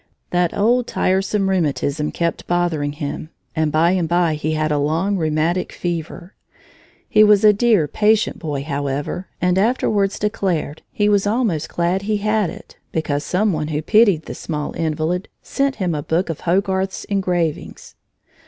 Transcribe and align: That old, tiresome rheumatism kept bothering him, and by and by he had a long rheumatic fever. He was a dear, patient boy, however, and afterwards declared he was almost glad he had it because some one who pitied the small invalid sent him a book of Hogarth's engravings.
That 0.31 0.57
old, 0.57 0.87
tiresome 0.87 1.47
rheumatism 1.47 2.11
kept 2.11 2.47
bothering 2.47 2.93
him, 2.93 3.29
and 3.55 3.71
by 3.71 3.91
and 3.91 4.09
by 4.09 4.33
he 4.33 4.53
had 4.53 4.71
a 4.71 4.79
long 4.79 5.15
rheumatic 5.15 5.71
fever. 5.71 6.33
He 7.07 7.23
was 7.23 7.43
a 7.43 7.53
dear, 7.53 7.87
patient 7.87 8.39
boy, 8.39 8.63
however, 8.63 9.27
and 9.39 9.59
afterwards 9.59 10.17
declared 10.17 10.81
he 10.91 11.07
was 11.07 11.27
almost 11.27 11.69
glad 11.69 12.01
he 12.01 12.17
had 12.17 12.49
it 12.49 12.77
because 12.91 13.23
some 13.23 13.53
one 13.53 13.67
who 13.67 13.83
pitied 13.83 14.23
the 14.23 14.33
small 14.33 14.71
invalid 14.73 15.27
sent 15.43 15.75
him 15.75 15.93
a 15.93 16.01
book 16.01 16.31
of 16.31 16.39
Hogarth's 16.39 17.03
engravings. 17.03 17.93